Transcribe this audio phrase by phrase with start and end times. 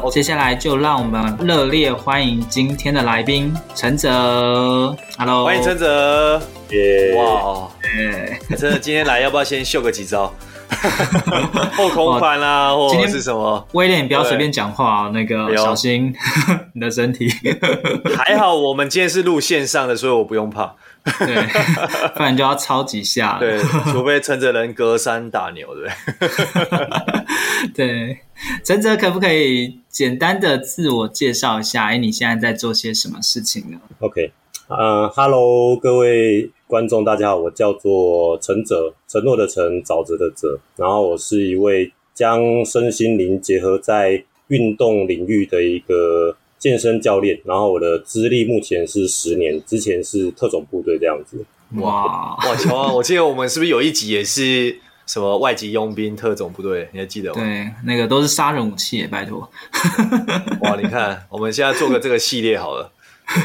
[0.00, 4.96] 好，接下来就让我们热烈欢迎今天的来宾陈哲。
[5.18, 6.40] Hello，欢迎陈哲。
[6.70, 7.14] 耶！
[7.14, 7.68] 哇，
[8.56, 10.32] 真的今天来，要不要先秀个几招？
[11.76, 13.68] 后空翻啦，或者是什么？
[13.72, 16.14] 威廉，你不要随便讲话，那个小心
[16.72, 17.30] 你的身体。
[18.16, 20.74] 还好我们今天是录线上的，所以我不用怕。
[21.18, 21.34] 对，
[22.16, 23.36] 不然就要超几下。
[23.38, 23.58] 对，
[23.92, 25.90] 除非承哲人隔山打牛，对。
[27.74, 28.18] 对，
[28.64, 31.86] 承哲可不可以简单的自我介绍一下？
[31.86, 34.30] 哎，你现在在做些什么事情呢？OK，
[34.68, 46.36] 呃，Hello，各位观众，大家好，我叫做陈哲，承诺的承，沼泽的泽，然后我是一位将身心灵结合在运动领域的一个。
[46.62, 51.44] 健身教练，然后我的资历目前是十年，之前是特种部队这样子。
[51.80, 52.92] 哇哇，乔啊！
[52.92, 54.78] 我记得我们是不是有一集也是
[55.12, 56.88] 什么外籍佣兵特种部队？
[56.90, 57.38] 你还记得吗？
[57.38, 59.40] 对，那个都是杀人武器，拜托。
[60.62, 62.90] 哇，你看，我们现在做个这个系列好了，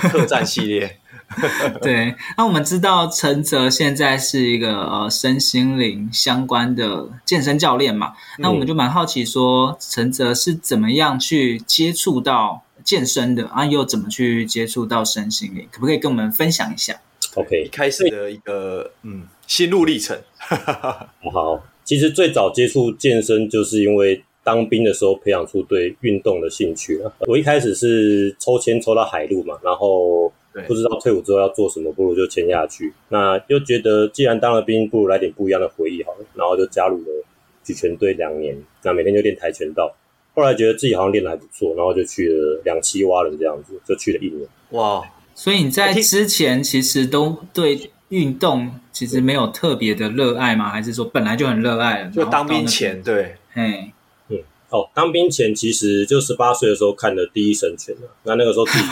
[0.10, 0.98] 特战系列。
[1.84, 15.68] 对，那我们知道陈泽现在是一个呃身心灵相关的健身教练嘛，那我们就蛮好奇说，陈泽是怎么样去接触到健身的啊，又怎么去接触到身心灵？
[15.70, 16.96] 可不可以跟我们分享一下
[17.38, 20.18] ？OK，一开始的一个嗯心路历程。
[21.32, 27.14] 好，其实最早接触健身，就是因为当兵的时候培养出对运动的兴趣了。
[27.28, 30.32] 我一开始是抽签抽到海陆嘛，然后
[30.68, 32.94] 不知道退伍之后要做什么，不如就签下去。
[33.10, 37.26] 那又觉得既然当了兵，不如来点不一样的回忆好了，然后就加入了
[37.64, 39.96] 举拳队两年，那每天就练跆拳道。
[40.34, 44.48] 后来觉得自己好像练得还不错，然后就去了两栖蛙人这样子，就去了一年。
[44.72, 45.04] 哇！
[45.38, 50.72] 所以你在之前其实都对运动其实没有特别的热爱吗？
[50.72, 52.10] 还是说本来就很热爱了？
[52.10, 53.94] 就当兵前对，嘿，
[54.30, 54.40] 嗯，
[54.72, 58.10] 哦，当兵前其实就十八岁的时候看的第一神拳了。
[58.24, 58.86] 那那个时候自己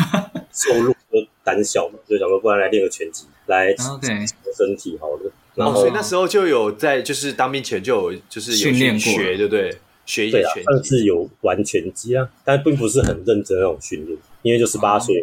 [0.54, 4.08] 收入都胆小嘛， 就想说不然来练个拳击来 OK
[4.56, 5.32] 身体好了。
[5.56, 9.76] 然后、哦、所以那时候就有在就是当兵前就有就是有训练过，对不对？
[10.06, 15.16] 学一些拳击，但是有玩拳击啊，但并不是很认真那种训练，因为就十八岁，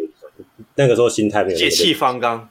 [0.76, 1.58] 那个时候心态没有。
[1.58, 2.48] 血气方刚，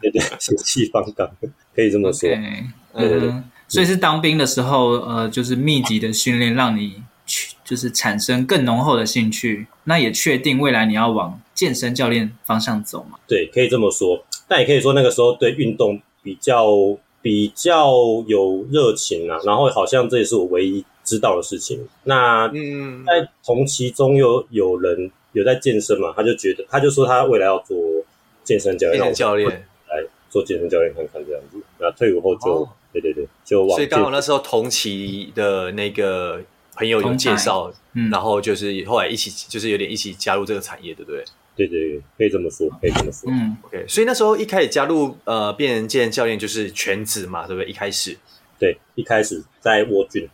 [0.00, 1.30] 对对对， 血气方刚，
[1.74, 2.28] 可以这么说。
[2.28, 2.64] Okay,
[2.96, 9.66] 对对对、嗯，所以是当兵的时候，呃，就是密集的训练，让你去就是产生更浓厚的兴趣。
[9.84, 13.18] 那也确定未来你要往健身教练方向走嘛？
[13.26, 14.24] 对，可以这么说。
[14.46, 16.66] 但也可以说那个时候对运动比较
[17.20, 17.92] 比较
[18.26, 20.84] 有热情啊，然后好像这也是我唯一。
[21.06, 27.76] 知道的事情，那嗯，在同期中又有人有在健身嘛，他就觉得，他就说他未来要做
[28.42, 31.58] 健身教练，健身教练来做健身教练看看这样子。
[31.78, 33.76] 那退伍后就，哦、对对对，就往。
[33.76, 36.40] 所以刚好那时候同期的那个
[36.76, 41.24] 朋友有介绍，嗯，然后就是后来一起，就是有点一起加入这个产业，对不对？
[41.56, 43.30] 对对对，可以这么说，可以这么说。
[43.30, 43.84] 嗯，OK。
[43.86, 47.70] 所以那时候一开始加入呃变成健身教练就是全职嘛，对不对？
[47.70, 48.16] 一开始，
[48.58, 50.28] 对，一开始在沃郡。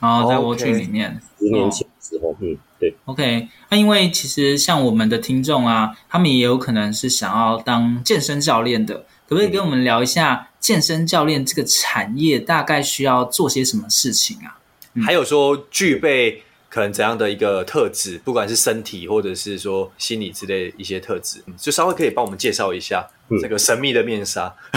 [0.00, 2.92] 然后在沃郡里面，十年前的时候，嗯，对。
[3.04, 8.94] OK，那因为其实像我们的听众啊，他们也有可能是想要当健身教练的，
[9.28, 14.58] 可不可以跟我们聊一下健身教练这个产业大概需要做些什么事情啊？
[14.94, 23.08] 嗯、还有说具备可能怎样的一个特质，不管是身体或者是说心理之类的一些特质，就稍微可以帮我们介绍一下
[23.40, 24.54] 这个神秘的面纱。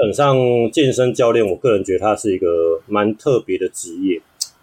[0.00, 0.34] 基本上，
[0.72, 2.46] 健身教练，我个人觉得他是一个
[2.86, 4.18] 蛮特别的职业，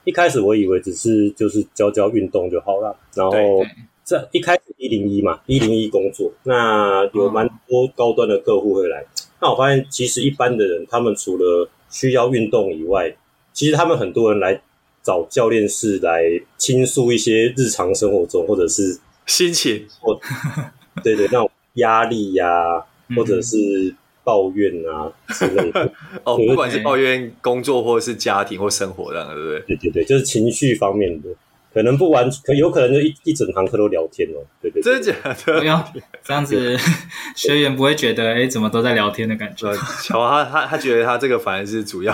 [0.07, 3.36] 一开始我以为只是就是教教运动就好了，然后
[4.06, 9.04] 这一开始一零一嘛，一零一工作，那有蛮多高端的客户会来。
[9.42, 13.13] 那我发现其实一般的人，他们除了需要运动以外，
[13.51, 14.62] 其实他们很多人来
[15.04, 16.24] 找教练室来
[16.57, 20.18] 倾诉一些日常生活中或者是心情，或
[21.04, 23.94] 对对那种压力呀、啊，或者是。
[24.27, 25.89] 抱怨啊之类的
[26.25, 29.59] 哦，不管是抱怨工作或是家庭或生活这样的，对不对？
[29.62, 31.29] 对对对，就是情绪方面的，
[31.74, 34.44] 可能不完，可有可能就一一整堂课都聊天哦。
[34.62, 35.59] 对对，对，真的假的？
[35.62, 35.94] 不要
[36.25, 36.77] 这样子，
[37.38, 39.74] 学员不会觉得哎，怎么都在聊天的感觉。
[40.03, 42.13] 乔他他他觉得他这个反而是主要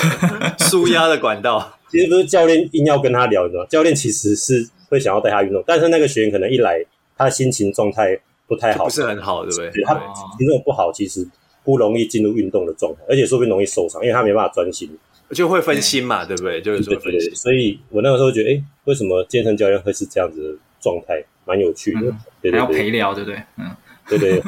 [0.70, 1.78] 舒压的管道。
[1.90, 6.82] 其实不是教练硬要跟他聊的，教练其实是会想要带他运动，但是那个学员可能一来，
[7.18, 9.70] 他的心情状态不太好，不是很好，对不对？
[9.72, 9.92] 对他
[10.38, 11.28] 心情不好，其实。
[11.64, 14.90] 不容易进入运动的状态，而且说不定容易受伤，因为他没办法专心，
[15.30, 16.60] 就会分心嘛，对不对？
[16.60, 17.12] 就是说分心。
[17.12, 21.22] 对对对，所以我那个时候觉得，哎，为什么健身教练会是这样子的状态？
[21.44, 23.42] 蛮有趣的，嗯、对对对，还要陪聊，对不对？
[23.58, 23.70] 嗯，
[24.08, 24.42] 对对对，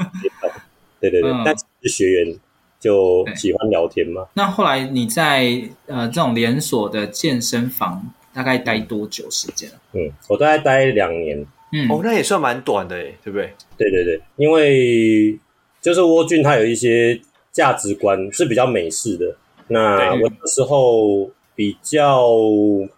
[1.01, 1.31] 对对对。
[1.31, 2.39] 嗯、但是学员
[2.79, 4.27] 就喜欢聊天嘛。
[4.35, 9.69] 那后来你在呃这种连锁的健身房大概待多久时间？
[9.93, 11.45] 嗯，我大概待两年。
[11.73, 13.53] 嗯，哦，那也算蛮短的诶，对不对？
[13.77, 15.39] 对对对，因为。
[15.85, 17.21] 就是沃俊，他有一些
[17.53, 19.37] 价值观是比较美式的。
[19.69, 22.27] 那我那时候比较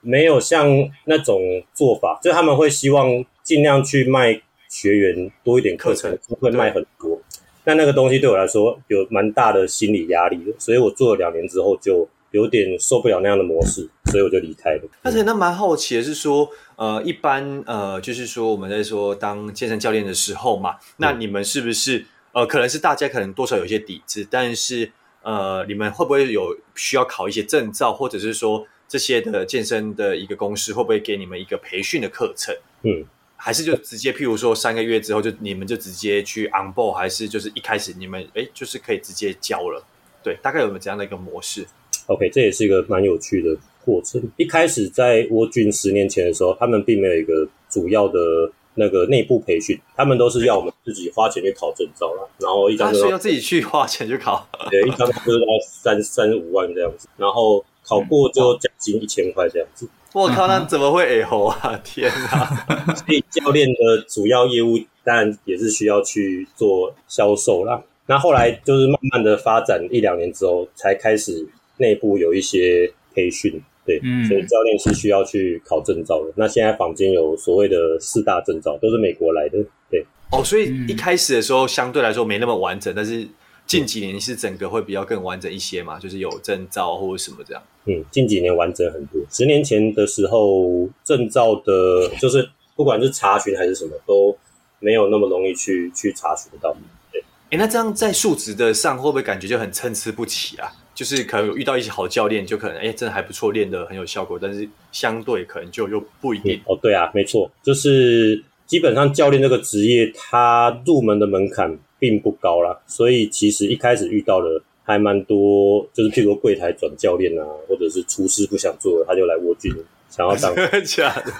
[0.02, 0.68] 没有像
[1.06, 1.40] 那种
[1.74, 3.08] 做法，就他们会希望
[3.42, 7.20] 尽量去卖学员多一点课程，会卖很多。
[7.64, 14.82] 那那个东西对我来说有蛮大的心理压力的，所以我做了两年之后就有点受不了那样的模式，所以我就离开了。
[15.02, 22.06] 而且那蛮好奇的是说，呃，一般呃，就是说我们在说当健身教练的时候嘛，那你们是不是？
[22.36, 24.92] 呃，可能是大家可能多少有些底子，但是
[25.22, 32.54] 呃，你们会不会有需要考一些证照，或者是说这些的健身的一个公司会不会给你们一个培训的课程？
[32.82, 33.06] 嗯，
[33.36, 39.82] 还是就直接譬如说三个月之后就你们就直接去 on board，还是就是一开始你们诶就是可以直接教了？
[40.22, 41.66] 对，大概有没有这样的一个模式
[42.08, 44.22] ？OK，这也是一个蛮有趣的过程。
[44.36, 48.52] 一开始在沃郡十年前的时候，他们并没有一个主要的。
[48.76, 59.88] 那个内部培训，他们都是要我们自己花钱去考证照啦，然后一张是要自己去花钱去考， 对，一张就是要三三五万这样子，然后考过就奖金一千块这样子。
[60.12, 61.78] 我靠，那怎么会哎吼啊？
[61.84, 62.94] 天哪！
[62.96, 67.82] 所以教练的主要业务当然也是需要去做销售啦。
[68.06, 71.46] 那后来就是慢慢的发展一两年之后，才开始
[71.78, 73.62] 内部有一些培训。
[73.86, 76.30] 对，所以教练是需要去考证照的。
[76.30, 79.58] 嗯、那现在坊间有所谓的四大证照，都是美国来的。
[79.88, 83.26] 对，哦，所以一开始的时候相对来说没那么完整，但是
[83.64, 87.62] 近几年是整个会比较更完整一些嘛，就是有证照或者什么这样。
[87.84, 89.20] 嗯，近几年完整很多。
[89.30, 94.36] 十年前的时候，证照的，就是不管是查询还是什么，都
[94.80, 96.76] 没有那么容易去去查询得到。
[97.12, 100.72] 对，哎，那这样在数值的上会不会感觉就很参差不齐啊？
[100.96, 104.38] 就是可能有遇到一些好教练，就可能哎，真的还不错，练得很有效果。
[104.40, 106.56] 但是相对可能就又不一定。
[106.56, 112.80] 嗯、哦，对啊，没错，就是基本上教练这个职业，他入门的门槛并不高啦。
[112.86, 119.70] 所以其实一开始遇到的还蛮多，就是譬如说柜台转教练啊，或者是厨师不想做了，他就来沃郡，
[120.08, 120.54] 想要当
[120.86, 121.30] 假的，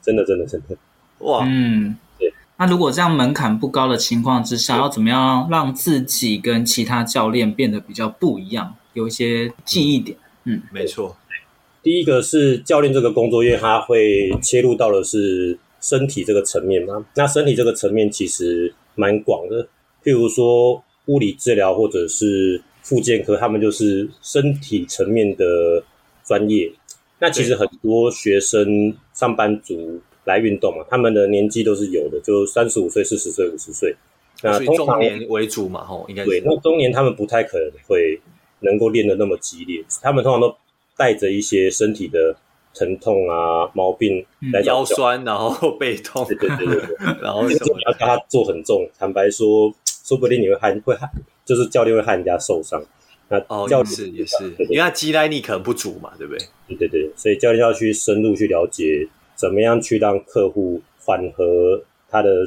[0.00, 0.76] 真的真的 真的，
[1.18, 1.94] 哇，嗯。
[2.58, 10.18] 那如果这样门槛不高的情况之下，要怎么样让自己跟其他教练变得比较不一样，有一些记忆点？
[10.42, 11.16] 嗯，没错。
[11.84, 17.06] 第一个是教练这个工作，因为他会切入到的是身体这个层面嘛。
[17.14, 19.62] 那身体这个层面其实蛮广的，
[20.02, 25.44] 譬如说物理治疗或者是复健科，他们就是身体层面的
[26.24, 26.72] 专业。
[27.20, 30.02] 那其实很多学生、上班族。
[30.28, 33.96] 来运动嘛，他们的年纪都是有的，就三十五岁、四十岁、五十岁。
[34.42, 36.42] 那通常中年为主嘛，吼，应该是对。
[36.44, 38.20] 那中年他们不太可能会
[38.60, 40.54] 能够练得那么激烈，他们通常都
[40.96, 42.36] 带着一些身体的
[42.74, 51.10] 疼痛啊、毛病来、嗯、腰酸，然后背痛，对对对对， 然后你要叫他做很重，坦白说，说不定你会害会害，
[51.44, 52.80] 就是教练会害人家受伤。
[53.30, 56.46] 那教练、哦、是也是，因为他肌耐力可能不足嘛，对不对？
[56.68, 59.08] 对对对，所以教练要去深入去了解。
[59.38, 61.80] 怎么样去让客户缓和
[62.10, 62.44] 他的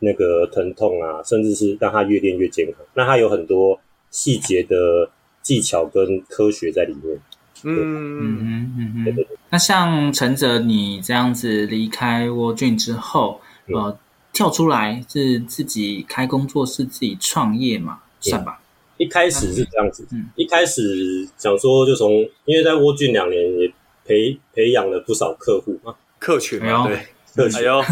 [0.00, 2.74] 那个疼痛啊，甚至是让他越练越健康？
[2.92, 5.10] 那他有很多细节的
[5.40, 7.18] 技巧跟科学在里面。
[7.62, 7.72] 嗯
[8.20, 9.26] 嗯嗯嗯。
[9.48, 13.98] 那像陈哲你这样子离开沃郡之后，嗯、呃，
[14.34, 18.60] 跳出来是自己开工作室，自己创业嘛，算吧。
[18.98, 22.12] 一开始是这样子，嗯，一开始想说就从，
[22.44, 23.72] 因为在沃郡两年也
[24.04, 26.96] 培培养了不少客户嘛，客群嘛，对，
[27.36, 27.84] 客群，哎呦，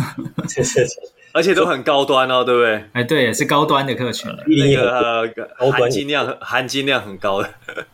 [0.48, 0.86] 谢谢。
[1.34, 2.82] 而且都很高端哦，对不对？
[2.92, 7.50] 哎，对，也是高端的客群，那个含金量含金量很高的，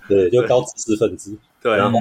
[0.09, 1.37] 对，就高知识分子。
[1.61, 1.99] 对，然后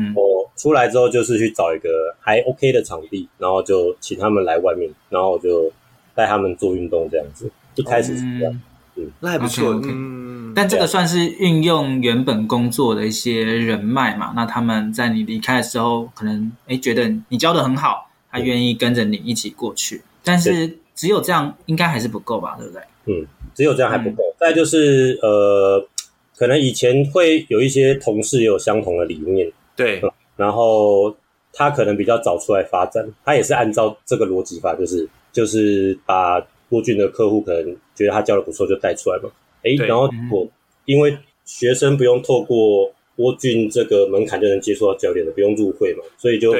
[0.55, 1.89] 出来之后就是去找一个
[2.19, 5.71] 还 OK 的场地，然后就请他们来外面，然后就
[6.13, 7.49] 带他们做运动这样子。
[7.73, 8.61] 一开始是这样，
[8.95, 9.79] 嗯，那还不错。
[9.83, 14.33] 嗯，但这个算是运用原本工作的一些人脉嘛？
[14.35, 18.06] 那他们在你离开的时候，可能哎觉得你教的很好，
[18.37, 20.77] 他愿意跟着你一起过去，但是。
[20.97, 22.81] 只有这样应该还是不够吧，对不对？
[23.05, 24.23] 嗯，只有这样还不够。
[24.23, 25.87] 嗯、再就是呃，
[26.35, 31.15] 可能以前会有一些同事也有相同的理念，对、嗯，然后
[31.53, 39.29] 他可能比较早出来发展，他也是按照这个逻辑法，就是就是把郭俊的客户可能觉得他教的不错就带出来嘛。
[39.61, 40.47] 诶，然后我
[40.85, 41.15] 因为
[41.45, 46.55] 学生不用透过郭俊这个门槛就能接触到教练的，不用入会嘛，所以就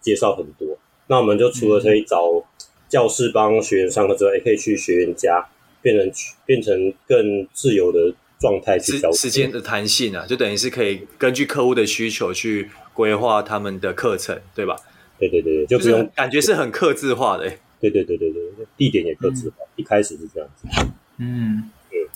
[0.00, 0.66] 介绍很多。
[1.06, 2.22] 那我们就除了可以找。
[2.26, 2.44] 嗯
[2.92, 5.48] 教室帮学员上课之外，也可以去学员家，
[5.80, 6.12] 变成
[6.44, 9.10] 变成更自由的状态去教。
[9.12, 14.76] 时间的弹性啊，就等于是可以根据客户的需求去规划他们的课程，对吧？
[15.18, 17.44] 对对对对，就不用感觉是很克制化的。
[17.80, 20.68] 对对对对对，地点也克制化，嗯、一开始是这样子。
[21.16, 21.70] 嗯。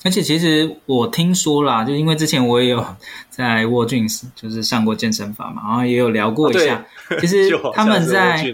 [0.04, 2.84] 而且其实我听说啦，就因为之前我也有
[3.28, 6.76] 在沃俊就是上过健身房嘛，然后也有聊过一下。
[6.76, 6.86] 啊、
[7.20, 8.44] 其实 他们在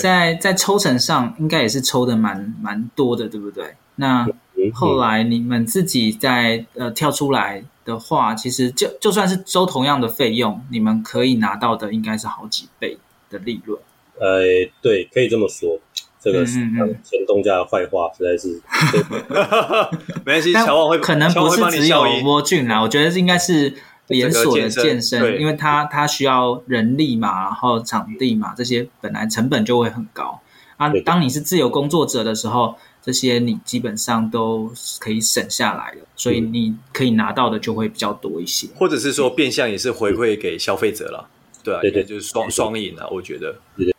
[0.00, 3.74] 在在抽成上应该也是抽的蛮蛮多的，对不对？
[3.96, 4.28] 那
[4.72, 13.80] 后来你们自己在呃跳出来的话，其实就就算是收同样的费用，你们可以拿到的应该是好几倍的利润。
[14.18, 14.42] 呃，
[14.82, 15.78] 对，可以这么说。
[16.22, 16.54] 这个是
[17.02, 18.60] 前东家的坏话，实在是。
[20.24, 23.74] 没关系，乔王会可能不是只有沃俊啦，我觉得应该是
[24.08, 30.40] 连锁的健身，因为它它需要人力嘛，然后场地嘛，这些本来成本就会很高。
[30.76, 30.92] 啊。
[31.04, 41.26] 当你是自由工作者的时候，这些你基本上都可以省下来了，所以你可以拿到的就会比较多一些，或者是说变相也是回馈给消费者了，
[41.64, 43.56] 对啊，对对，就是双双赢啊，我觉得。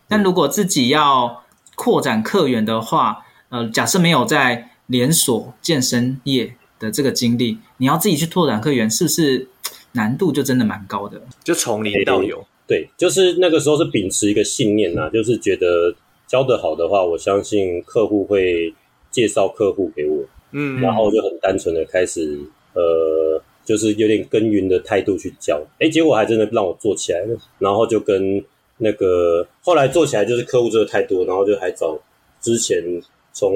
[0.08, 1.44] 但如果自己要
[1.82, 9.48] 扩展客源的话，呃，假设没有在连锁健身业的这个经历，你要自己去拓展客源，是不是
[9.94, 11.20] 难度就真的蛮高的？
[11.44, 15.92] 就从零到有，对，就是那个时候是秉持一个信念呐、啊，就是觉得
[16.28, 18.72] 教得好的话，我相信客户会
[19.10, 22.40] 介绍客户给我，嗯，然后就很单纯的开始，
[22.76, 28.46] 呃，就是有点耕耘的态度去教，哎，结果还真的让我做起来了，然后就跟。
[28.84, 31.96] 那个后来做起来就是客户真的太多，然后就还找
[32.42, 32.84] 之前
[33.32, 33.54] 从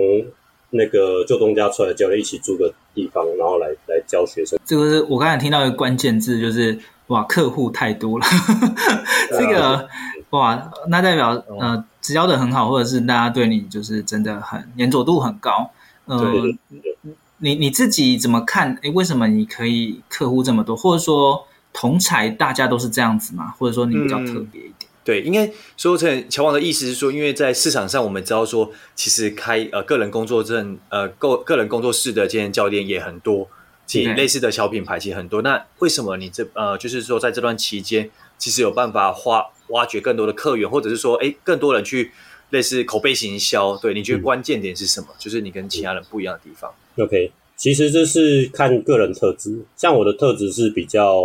[0.70, 4.60] 那个旧东家出来的教练一起租个地方，然后来来教学生。
[4.64, 6.78] 这个是我刚才听到一个关键字，就是
[7.08, 8.26] 哇，客户太多了。
[9.32, 9.84] 这个、啊、
[10.30, 15.72] 哇，那代表呃，教的很好，或者是大家对你就是真的很粘着度很高。
[16.06, 18.78] 呃，对对对，你你自己怎么看？
[18.84, 20.76] 诶，为什么你可以客户这么多？
[20.76, 23.56] 或者说同才大家都是这样子吗？
[23.58, 24.82] 或者说你比较特别一点？
[24.82, 25.48] 嗯对，应该
[25.78, 33.48] 说成乔王的意思是说，因为在市场上，我们知道说，其实开呃个人工作证呃个个人工作室的健身教练也很多，
[33.86, 35.44] 其实类似的小品牌其实很多。
[35.44, 38.10] 那为什么你这呃就是说在这段期间，
[38.40, 42.12] 其实有办法挖挖掘更多的客源，或者是说，哎，更多人去
[42.50, 43.78] 类似口碑行销？
[43.78, 45.08] 对，你觉得关键点是什么？
[45.12, 46.74] 嗯、就是你跟其他人不一样的地方。
[46.98, 51.22] OK，其实这是看个人特质，像我的特质是比较。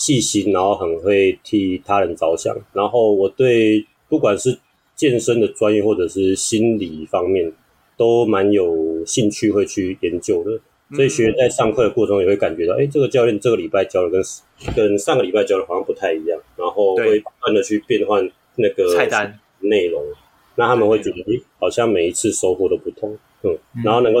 [0.00, 4.58] 细心，然后很会替他人着想，然后我对不管是
[4.96, 7.52] 健身的专业或者是心理方面，
[7.98, 10.58] 都蛮有兴趣，会去研究的。
[10.96, 14.22] 所以学员在上课的过程中也会感觉到，哎，这个教练这个礼拜教的跟
[14.74, 18.26] 跟上个礼拜教的好像不太一样，然后会不断的去变换
[18.56, 19.38] 那个菜单。
[19.60, 20.02] 内容，
[20.56, 23.54] 那他们会觉得，哎，好像每一次收获都不同，嗯，
[23.84, 24.20] 然后能够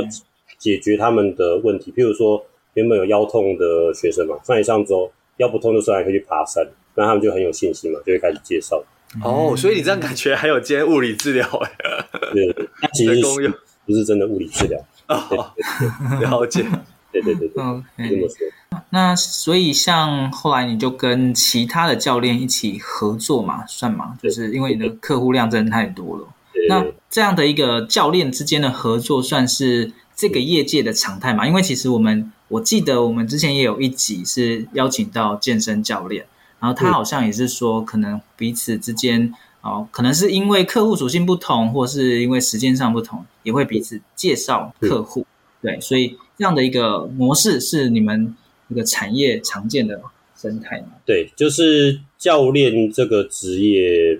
[0.58, 2.44] 解决他们的问题，譬如说
[2.74, 5.10] 原本有腰痛的学生嘛，上一上周。
[5.40, 8.80] 腰不痛的时候还可以去爬山，那他们就很有信心嘛，就会开始介绍。
[9.24, 11.70] 哦，所以你这样感觉还有接物理治疗哎？
[12.32, 13.52] 对，其实功用
[13.84, 14.78] 不是真的物理治疗
[15.08, 15.52] 哦。
[16.20, 16.64] 了解，
[17.10, 18.36] 对对对对，嗯，这么说。
[18.90, 24.16] 那所以像后来你就跟其他的教练一起合作嘛，算嘛？
[24.22, 26.28] 就是因为你的客户量真的太多了。
[26.68, 29.90] 那这样的一个教练之间的合作，算是
[30.20, 31.48] 这个业界的常态嘛？
[31.48, 32.30] 因为其实我们。
[32.50, 36.26] 我记得我们之前也有一集是邀请到健身教练，
[36.58, 45.24] 然后他好像也是说，可能彼此之间哦，可能是因为客户属性不同，或是因为时间上不同，也会彼此介绍客户。
[45.62, 48.34] 对，所以这样的一个模式是你们
[48.66, 50.02] 一个产业常见的
[50.36, 50.94] 生态嘛？
[51.06, 54.18] 对，就是教练这个职业，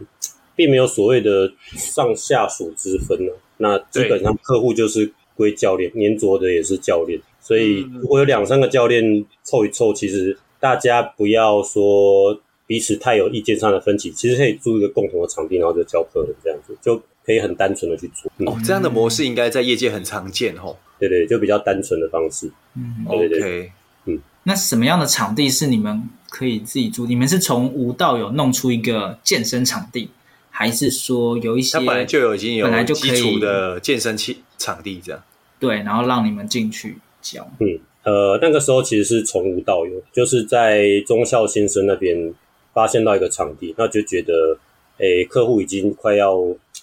[0.54, 3.32] 并没有所谓的上下属之分呢。
[3.56, 7.18] 那基本上客户就是归教练，粘着的也是教练。
[7.40, 16.94] 所以如果有两三个教练凑一凑，其实大家不要说彼此太有意见上的分歧，其实可以租一个共同的场地，然后就教客人这样子，就
[17.24, 18.30] 可以很单纯的去做。
[18.46, 20.76] 哦，这样的模式应该在业界很常见哦。
[20.98, 22.50] 对对，就比较单纯的方式。
[22.76, 23.70] 嗯对对对，okay.
[24.04, 24.20] 嗯。
[24.42, 27.06] 那什么样的场地是你们可以自己租？
[27.06, 30.10] 你们是从无到有弄出一个健身场地，
[30.50, 35.22] 还是说有一些它本来就有已经有本来就基础的健身器场地这样？
[35.60, 37.46] 对，然后让你们进去教。
[37.60, 42.34] 嗯，呃，那个时候其实是从无到有，就是在忠孝先生那边
[42.72, 44.56] 发现到一个场地，那就觉得，
[44.96, 46.34] 诶，客户已经快要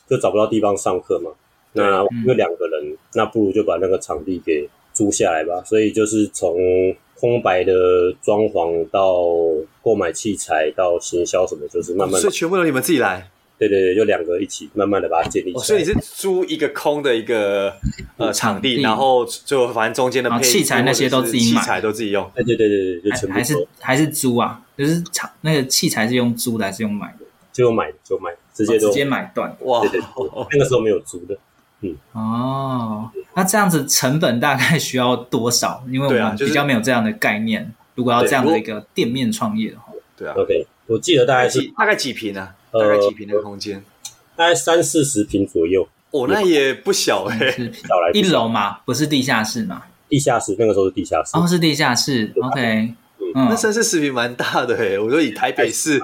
[0.07, 1.31] 就找不到地方上课嘛。
[1.73, 5.63] 那因为两个人、嗯，那不如就把那个场地给租下来吧。
[5.65, 6.55] 所以就是从
[7.19, 7.73] 空白的
[8.21, 9.25] 装潢到
[9.81, 12.19] 购买器材到行销什么，就是慢慢的。
[12.19, 13.27] 所以全部由你们自己来。
[13.57, 15.59] 对对对，就两个一起慢慢的把它建立起来。
[15.59, 17.75] 哦，所以你是租一个空的一个
[18.17, 22.29] 呃场地，然后就反正中间的配器材那些都自己买，器材都自己用。
[22.35, 24.61] 对对对对对，就全部还是还是租啊？
[24.77, 27.25] 就是场那个器材是用租的还是用买的？
[27.51, 29.55] 就用买的，就买，直接就、哦、直接买断。
[29.61, 31.35] 哇，对对对，那个时候没有租的。
[31.81, 35.83] 嗯哦，那这样子成本大概需要多少？
[35.91, 37.63] 因为我们比较没有这样的概念。
[37.63, 40.35] 啊就是、如果要这样的一个店面创业的话，对啊。
[40.37, 42.55] OK，我记得大概是大概几平啊？
[42.71, 43.83] 大概几平的空间？
[44.35, 45.87] 大概三四十平左右。
[46.11, 47.71] 哦，那也不小哎、欸。
[48.13, 49.83] 一楼嘛，不是地下室嘛？
[50.09, 51.31] 地下室，那个时候是地下室。
[51.37, 52.33] 哦，是地下室。
[52.41, 52.93] OK，
[53.35, 54.99] 嗯，那三四十平蛮大的哎、欸。
[54.99, 56.01] 我说以台北市，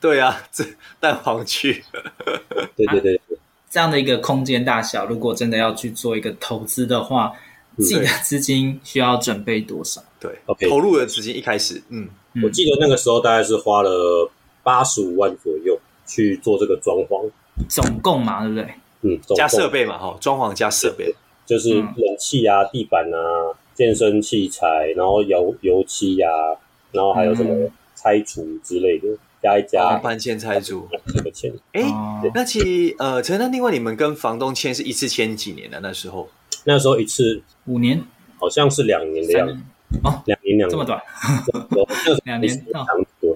[0.00, 0.64] 对啊，这
[0.98, 1.84] 蛋黄区。
[2.76, 3.20] 对对对。
[3.70, 7.32] 这样的一个空间大小，如果真的要去做一个投资的话，
[7.76, 10.02] 自己的资金需要准备多少？
[10.18, 12.08] 对，OK，投入的资金一开始，嗯，
[12.42, 14.30] 我记得那个时候大概是花了
[14.62, 15.77] 八十五万左右
[16.08, 17.30] 去做这个装潢，
[17.68, 18.66] 总共嘛，对不对？
[19.02, 21.14] 嗯，加设备嘛，哈，装潢加设备，
[21.46, 26.58] 就是冷气啊、地板啊、健身器材，然后油油漆呀、啊，
[26.90, 29.06] 然后还有什么拆除之类的。
[29.40, 30.88] 加一加，搬迁拆除。
[31.14, 31.52] 这个钱。
[31.70, 35.78] 哎、欸，那其实呃，陈，那另外你们跟房东签是一次签几年的？
[35.78, 36.28] 那时候，
[36.64, 37.40] 那时候一次。
[37.66, 38.02] 五年，
[38.40, 39.54] 好像是两年的样子。
[40.02, 40.70] 哦，两年两年。
[40.70, 41.00] 这么短，
[42.24, 42.66] 两年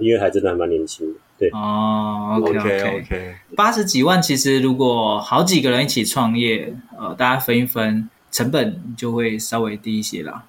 [0.02, 1.18] 因为还真的还蛮年轻的。
[1.38, 10.44] 对，哦，OK OK OK，八十几万，其实如果好几个人一起创业，呃，大家分一分，成本就会稍微低一些啦。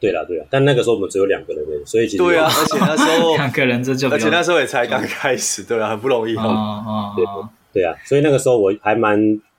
[0.00, 6.42] 对啦，对啦，但那个时候我们只有两个人，所以其实对啊，而且那时候 两个人这就，而且那时候也才刚开始，对啊，很不容易哦。
[6.42, 7.24] 哦对
[7.72, 9.18] 对啊，所以那个时候我还蛮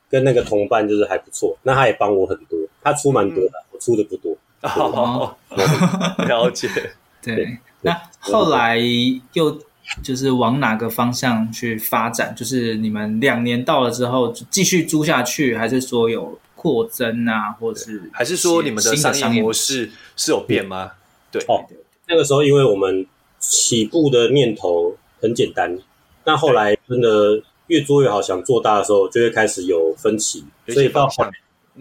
[0.10, 4.38] 跟那个同伴就是还不错，那他也帮我很多，他出蛮多的，嗯、我出的不多。
[4.62, 5.36] 哦，
[6.28, 6.70] 了解。
[7.34, 8.78] 对，那后来
[9.34, 9.58] 又
[10.04, 12.36] 就是往哪个方向去发展？
[12.36, 16.38] 就是你们两年到了之后，继续租下去，还是说有？
[16.58, 20.94] 扩增啊，或者是还是说你们的商业模式是有变吗？
[21.32, 21.64] 对哦，
[22.08, 23.06] 那个时候因为我们
[23.38, 25.78] 起步的念头很简单，
[26.24, 31.32] 那后来真的越做越好，想做大的时候就会开始有分歧，所以到后来，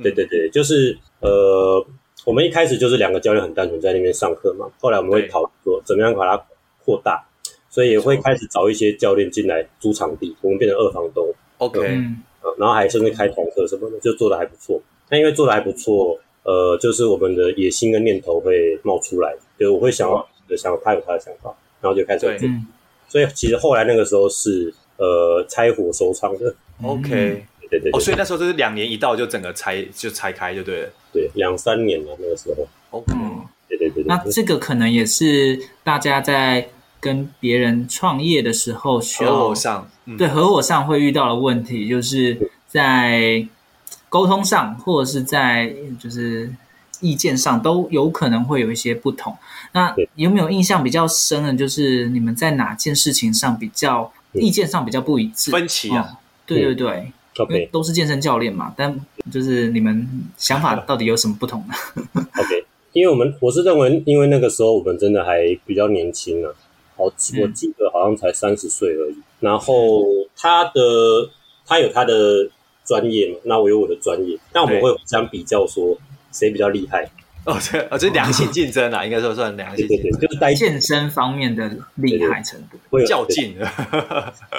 [0.03, 1.87] 对对对，就是呃，
[2.25, 6.45] 我们一开始就是两个教练很单纯在那边上课嘛，后来我们会讨论说怎么样把它
[6.85, 7.25] 扩大，
[7.71, 11.27] 所以也会开始找一些教练进来租场地，我们变成二房东。
[11.59, 11.81] OK。
[11.87, 12.23] 嗯
[12.59, 14.79] 然后还甚至开团课什么的，就做的还不错。
[15.09, 22.49] 那因为做的还不错，呃，就是我们的野心跟念头会冒出来，就是我会想要，就想要他有他的想法，然后就开始做。
[23.09, 26.55] 所以其实后来那个时候是呃拆伙收场的。
[26.83, 27.93] OK，对对对。
[27.93, 30.93] 哦，所以那时候就是两年一到就整个拆就拆开就对了。
[31.13, 32.67] 对，两三年了那个时候。
[32.91, 33.13] OK，
[33.69, 34.05] 对对对，对。
[34.07, 36.69] 那这个可能也是大家在
[37.01, 39.91] 跟别人创业的时候需要合伙上。
[40.19, 43.47] 对，合伙上会遇到的问题，就是在
[44.09, 46.53] 沟通上，或者是在就是
[47.01, 49.37] 意见上，都有可能会有一些不同。
[49.73, 55.51] 那有没有印象比较深的，就是你们在哪件事情上比较意见上比较不一致？
[55.51, 56.11] 分歧啊？
[56.13, 58.95] 哦、对对对，嗯、因为都是健身教练嘛，但
[59.31, 61.75] 就是你们想法到底有什么不同呢？
[62.39, 66.55] OK，因为我们我是认为，因为那个时候我们真的还比较年轻呢、啊。
[66.97, 67.11] 好，我
[67.49, 69.17] 记得好像才三十岁而已。
[69.41, 70.05] 然后
[70.37, 71.29] 他的
[71.67, 72.49] 他有他的
[72.85, 75.99] 专业嘛，那我有我的专业，那我们会互相比较说
[76.31, 77.11] 谁比较厉害。
[77.45, 83.69] 哦，这哦这良性竞争啊，哦、应该说算良性竞争，对对对，就是在健身方面的厉害程度，会较劲的。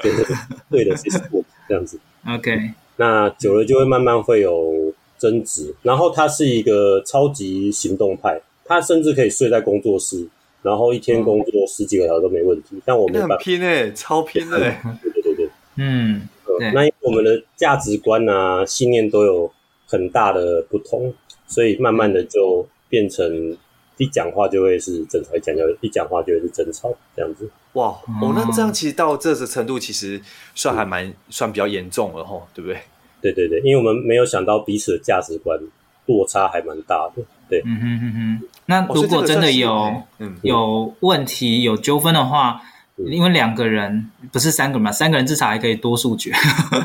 [0.04, 0.26] 对的
[0.70, 1.18] 对的，其实
[1.67, 1.99] 这样子。
[2.28, 5.73] OK，那久了就会慢慢会有争执。
[5.84, 10.28] 然后他是一个超级行动派，他甚至可以睡在工作室。
[10.62, 12.82] 然后一天工作十几个小时都没问题。
[12.84, 14.58] 但我们很拼哎，超拼 的。
[14.58, 16.28] 对对对对，嗯，
[16.73, 19.51] 那因为我们的价值观啊、信念都有
[19.86, 21.13] 很大的不同，
[21.47, 23.56] 所以慢慢的就变成
[23.97, 27.47] 一讲话就会是争吵，一讲就一讲话就会是争吵这样子。
[27.76, 27.88] 哇，
[28.22, 30.22] 哦，那这样其实到这个程度，其实
[30.54, 32.82] 算还蛮算比较严重了吼，对不对？
[33.22, 35.60] 对对对，因为我们没有想到彼此的价值观
[36.06, 37.24] 落差还蛮大的。
[37.50, 38.48] 对，嗯哼哼哼。
[38.68, 42.62] 那如果真的有、哦嗯、有问题、有纠纷的话，
[42.98, 46.32] 嗯、因为两个人不是三个人嘛，三个人至少还可以多数决。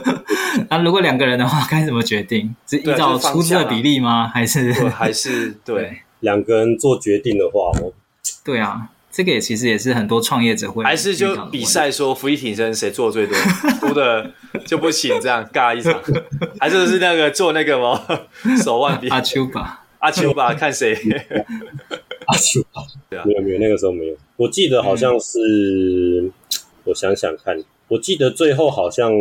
[0.69, 2.55] 那如果两个人的话，该怎么决定？
[2.67, 4.27] 是依照出资的比例吗？
[4.29, 7.71] 还是还是对 两个人做决定的话，
[8.45, 8.91] 对啊。
[9.13, 13.37] 这个也其实也是很多创业者会还是就比赛说伏地挺身谁做最多，
[13.81, 14.31] 输的
[14.65, 16.01] 就不行，这样尬一场，
[16.61, 18.01] 还是是那个做那个吗？
[18.63, 20.95] 手腕比阿丘吧，阿丘吧，看谁？
[22.27, 24.17] 阿丘吧，对啊，没有没有，那个时候没有。
[24.37, 25.39] 我记得好像是，
[26.23, 26.33] 嗯、
[26.85, 29.13] 我想想看，我记得最后好像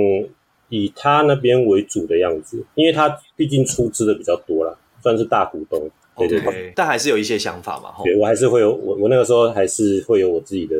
[0.69, 5.89] 以他那边为主的样子，因为他毕竟出资的比较多啦，算是大股东。
[6.27, 7.91] 对对对但还是有一些想法嘛。
[8.03, 10.75] 对，我还是会有我我那个时候还是会有我自己的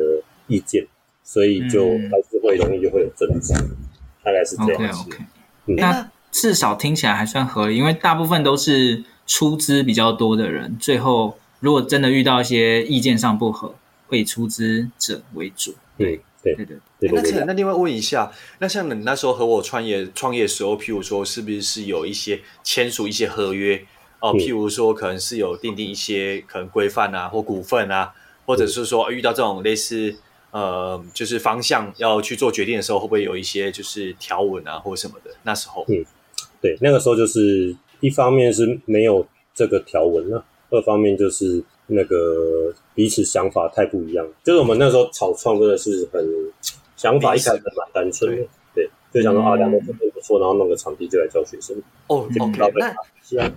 [0.46, 0.86] 意见，
[1.24, 3.76] 所以就还是会容易就会有争执，嗯、
[4.22, 5.00] 大概是这样子。
[5.00, 5.24] OK OK，、
[5.66, 13.74] 嗯、那至少听起来还算合理，因为大部分都是出资比较多的人，最后如果真的遇到一些意见上不合，
[14.06, 15.74] 会以出资者为主。
[15.96, 16.64] 对对对
[16.98, 17.10] 对。
[17.12, 23.84] 那可能那另外问一下，那像你那时候和我创业创业的时候，譬如说是不是是有一些签署一些合约？
[24.20, 28.12] 哦，譬如说，可能是有订定一些可能规范啊，或股份啊，
[28.44, 30.14] 或者是说遇到这种类似
[30.50, 35.30] 呃，就是方向要去做决定的时候，会不会有一些就是条文啊，或什么的？
[35.44, 36.04] 那时候，嗯，
[36.60, 44.26] 对，那个时候就是一方面是没有这个条文了，二方面就是那个彼此想法太不一样。
[44.44, 46.22] 就是我们那时候草创真的是很
[46.96, 51.74] 想法一开始蛮单纯的，对，就想说啊，两个团队不错，然后弄个场地就来教学生。
[52.08, 53.50] 哦，OK，那是啊。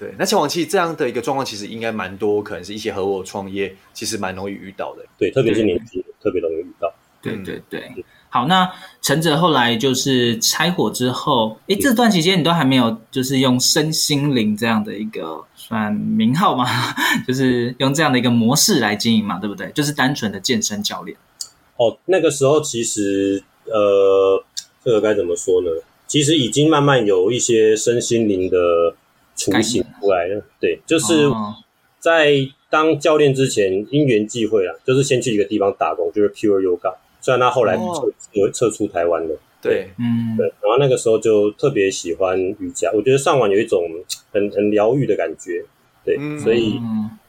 [0.00, 5.04] 对，那前往期这样的一个状况，其实应该蛮多，可能是一些合伙创业，其实蛮容易遇到的。
[5.18, 6.90] 对，特别是年轻，特别容易遇到。
[7.20, 7.80] 对对对。
[7.94, 16.66] 嗯、好，那陈哲后来就是拆伙之后，哎，这段期间你都还没有就是用身心灵这样的一个算名号嘛？
[17.28, 19.70] 就是用这样的一个模式来经营嘛，对不对？
[19.72, 21.14] 就是单纯的健身教练。
[21.76, 24.42] 哦，那个时候其实呃，
[24.82, 25.68] 这个该怎么说呢？
[26.06, 28.56] 其实已经慢慢有一些身心灵的。
[29.40, 31.30] 雏形出来了，对，就是
[31.98, 32.30] 在
[32.68, 36.94] 当教练之前，因缘际会啊，就是先去一个地方打工，就是 Pure Yoga。
[37.22, 40.46] 虽然他后来撤有撤出台湾了，对，嗯，对。
[40.62, 43.82] 然后那个时候就特别喜欢瑜伽，我觉得上完有一种
[44.32, 45.64] 很很疗愈的感觉，
[46.04, 46.18] 对。
[46.38, 46.78] 所以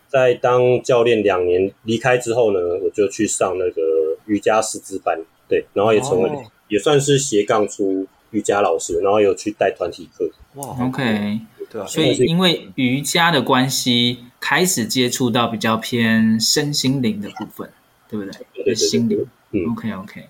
[0.08, 3.82] 在当教练两年离开之后呢，我就去上那个
[4.26, 6.30] 瑜伽师资班，对，然后也成为
[6.68, 10.30] 也算是斜杠出瑜伽老师，然后有去带团体课。
[10.56, 11.40] 哇，OK。
[11.72, 17.70] 对啊，所以因为瑜伽的关系，开始接触到比较偏身心灵的部分，
[18.10, 18.32] 对不对？
[18.54, 19.26] 对，对，对，心灵。
[19.52, 20.28] 嗯，OK OK。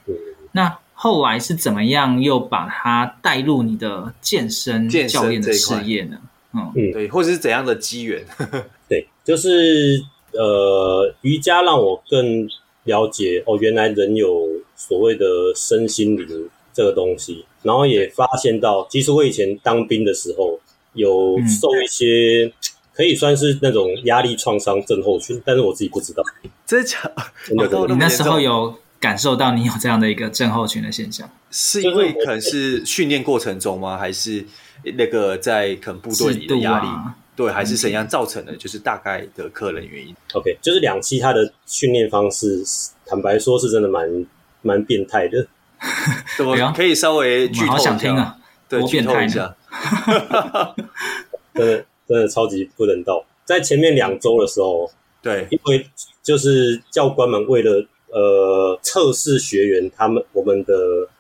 [0.52, 6.18] 那后来是怎么样又把它带入你的健身教练的事业呢？
[6.54, 8.24] 嗯，对，或者是怎样的机缘？
[8.88, 12.48] 对，就是呃，瑜伽让我更
[12.84, 15.26] 了解哦，原来人有所谓的
[15.56, 20.60] 身心灵这个东西，然后也发现到，其实我以前当兵的时候。
[20.94, 22.52] 有受一些
[22.94, 26.24] 可以算是那种压力创伤症候群，但是我自己不知道。
[26.66, 27.88] 真的假的？
[27.88, 31.30] 你那时候有感受到你有这样的一个症候群的现象？
[31.50, 33.98] 是因为可能是训练过程中吗？
[33.98, 34.46] 还是
[34.98, 36.88] 那个在可能部队里的压力？
[37.36, 38.56] 对，还是怎样造成的？
[38.56, 40.14] 就是大概的可能原因。
[40.34, 42.64] OK，就是两期他的训练方式，
[43.06, 44.26] 坦白说是真的蛮
[44.62, 45.48] 蛮变态的。
[46.38, 48.38] 怎么可以稍微剧透一下？
[48.70, 49.56] 对，剧透一下。
[51.56, 53.26] 真的真的超级不人道。
[53.46, 54.90] 在前面两周的时候，
[55.22, 55.86] 对，因为
[56.22, 60.74] 就是教官们为了呃测试学员他们我们的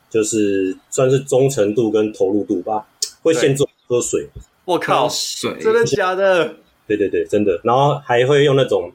[0.09, 2.85] 就是算是忠诚度跟投入度吧，
[3.21, 4.29] 会先做喝水。
[4.65, 6.53] 我靠，水真的假的？
[6.87, 7.59] 对对对，真的。
[7.63, 8.91] 然后还会用那种，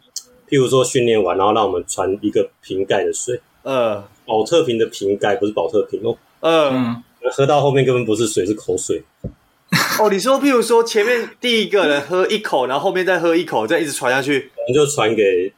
[0.49, 9.03] 譬如说训练完，然后让我们传一个瓶盖的水，呃，保特瓶的瓶盖，不是保特瓶哦，嗯，喝到后面根本不是水，是口水。
[9.99, 15.51] 哦，你说，譬如说，前面第一个人喝一口，然后后面再喝一口，再一直传下去，我们就传给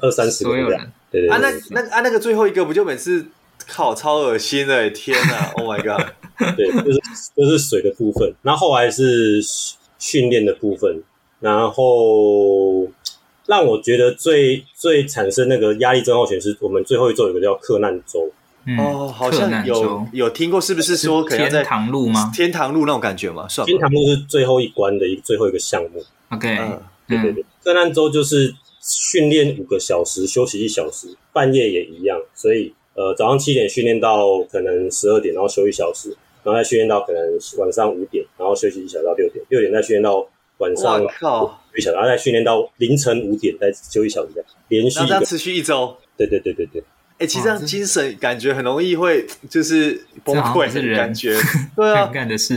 [0.00, 0.80] 二三十个人。
[1.10, 1.30] 对对对。
[1.30, 3.26] 啊，那那啊，那个最后一个不就每次
[3.66, 4.88] 靠超恶心的？
[4.90, 6.06] 天哪！Oh my god！
[6.56, 7.00] 对，就是
[7.36, 9.42] 就是水的部分，然后后来是
[9.98, 11.02] 训练的部分，
[11.40, 12.88] 然后
[13.46, 18.30] 让我觉得最最产生那个压力症候群是我们最后一周有个叫克难周。
[18.66, 22.30] 嗯、哦，好像有有听过，是不是说可能在天堂路吗？
[22.34, 23.46] 天堂路那种感觉吗？
[23.48, 26.02] 算天堂路是最后一关的一最后一个项目。
[26.30, 36.08] OK，嗯，对对对，克难周就是训练五个小时，休息一小时，半夜也一样，所以呃早上七点训练到可能十二点，然后休一小时，
[36.42, 37.20] 然后再训练到可能
[37.58, 40.26] 晚上五点，然后休息一小时到六点，六点再训练到
[40.58, 45.94] 晚上一小时，然后再训练到凌晨五点再休一小时，连续这样持续一周。
[46.16, 46.82] 对对对对对。
[47.26, 51.36] 其实这样精神感觉很容易会就是崩溃的感觉，
[51.76, 52.56] 对啊，干的事，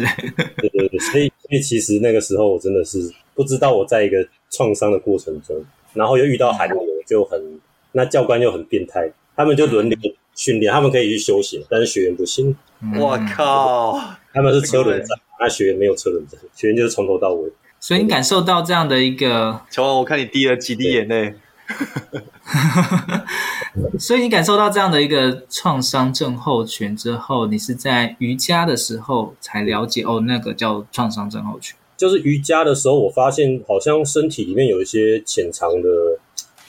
[0.58, 5.56] 对对对，所以所以其实那个时候我真的是不知道我在一个创伤的过程中，
[5.94, 7.60] 然后又遇到寒流，就很
[7.92, 9.98] 那教官又很变态，他们就轮流
[10.36, 12.56] 训练，他们可以去休息，但是学员不行。
[13.00, 14.00] 我靠，
[14.34, 17.52] 他们是车轮战，那学员没有车轮战，学员就是从头到尾。
[17.80, 21.34] 所以你感受到这样的一个，乔王，我看你滴了几滴眼泪。
[24.00, 31.76] 所以你感受到这样的一个创伤症候群之后，你是在瑜伽的时候才了解哦，那个叫创伤症候群。
[31.98, 35.90] 就是瑜伽的时候，我发现好像身体里面有一些潜藏的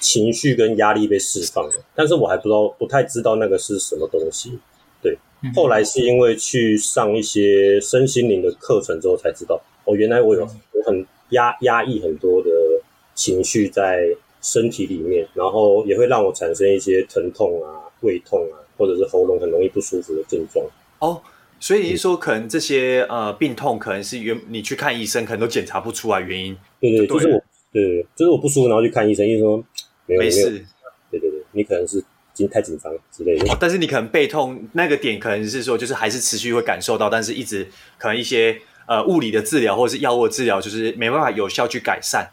[0.01, 4.59] 情绪跟压力被释放了，但是我还不知道，不太知道那个是什么东西。
[5.01, 5.17] 对，
[5.55, 12.51] 后来是因为去上一些身心灵的课程之后才知道，哦，原来我有我很压压抑很多的
[13.15, 14.17] 情绪在。
[14.41, 20.65] 身体里面，然后也会让我产生一些疼痛啊、胃痛啊，或者是喉咙很容易不舒服的症状。
[21.01, 21.21] 哦，
[21.59, 26.57] 所以你是说，可能这些呃病痛，可能是原你去看医生，可能都检查不出来原因。
[26.81, 29.65] 对对，就是我，对，就是我不舒服，然后去看医生，医生说
[30.07, 30.65] 没有没事。
[31.11, 33.53] 对对对，你可能是紧太紧张之类的。
[33.53, 37.67] 哦，但是你可能背痛那个点，可能是说，就是还是持续会感受到，但是一直
[37.99, 42.31] 可能一些呃物理的治疗或者是药物的治疗，就是没办法有效去改善。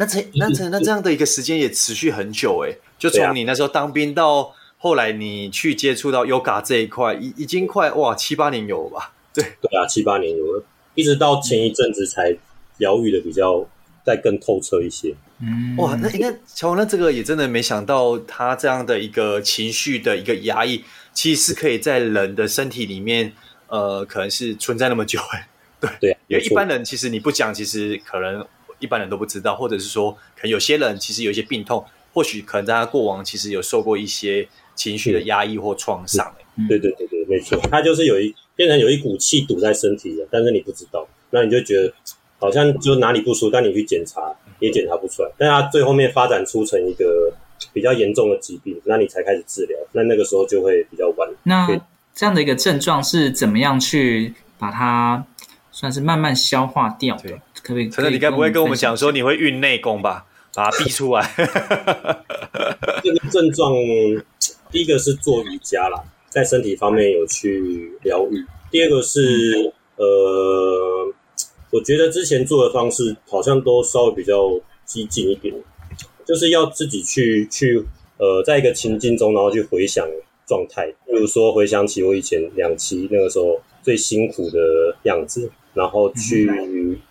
[0.00, 9.12] 那这 那这那这样的一个时间也持续很久哎，就从你那时候当兵到后来你去接触到 Yoga 这一块，已已经快哇七八年有了吧？
[9.34, 12.34] 对对啊，七八年有了，一直到前一阵子才
[12.78, 13.68] 疗愈的比较
[14.02, 15.14] 再更透彻一些。
[15.42, 20.82] 嗯，哇，那那乔王，那这个也真的没想到，他这样的一个情绪的一个压抑，
[21.12, 23.34] 其实是可以在人的身体里面，
[23.68, 25.48] 呃，可能是存在那么久哎。
[25.78, 28.46] 对对，因为一般人其实你不讲，其实可能。
[28.80, 36.34] 一般人都不知道，或者是说，可能有些人其实有一些病痛，或许可能在他过往其实有受过一些情绪的压抑或创伤。
[36.68, 41.92] 对对对对，没错，他就是有一变成有一股气堵在身体了，但是你不知道，那你就觉得
[42.38, 47.32] 好像就哪里不舒服，但你去检查也检查不出来，但他最后面发展出成一个
[47.72, 51.28] 比较严重的疾病，那你才开始治疗，那那个时候就会比较晚。
[51.44, 51.66] 那
[52.14, 55.24] 这样的一个症状是怎么样去把它
[55.70, 57.38] 算是慢慢消化掉的？
[57.62, 60.26] 可以，陈哲，你该不会跟我们讲说你会运内功吧？
[60.54, 61.22] 把它 逼出来。
[63.02, 63.72] 这个症状，
[64.70, 68.44] 第一个是做瑜伽啦，在身体方面有去疗愈。
[68.70, 71.14] 第二个是，呃，
[71.70, 75.54] 我觉得之前做的方式好像都稍微比较激进一点，
[76.26, 77.84] 就是要自己去去，
[78.18, 80.04] 呃，在一个情境中，然后去回想
[80.46, 84.58] 状态，比如说回想起我以前两期那个时候最辛苦的
[85.04, 86.50] 样子，然后去。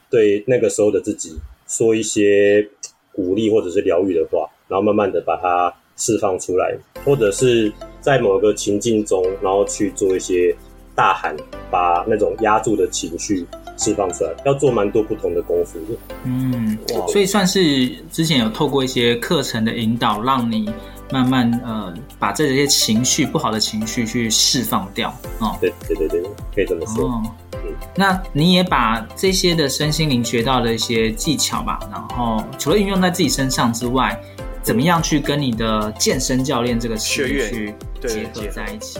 [0.09, 2.67] 嗯对那个时候的自己说一些
[3.13, 10.55] 鼓励或者是疗愈的话，然后慢慢的把它释放出来，或者是在某个情境中，然后去做一些
[10.95, 11.35] 大喊，
[11.69, 13.45] 把那种压住的情绪
[13.77, 15.97] 释放出来，要做蛮多不同的功夫的。
[16.23, 16.77] 嗯，
[17.09, 20.67] 所以算是之前有透过一些课程的引导，让你
[21.11, 25.13] 慢慢呃把这些情绪不好的情绪去释放掉。
[25.39, 26.23] 哦，对对对对，
[26.55, 27.09] 可以这么说。
[27.09, 27.23] 哦
[27.95, 34.19] 那你也把这些的身心灵学到的一些技巧吧，然后除了运用在自己身上之外，
[34.61, 37.73] 怎么样去跟你的健身教练这个事业去
[38.07, 38.99] 结合在一起？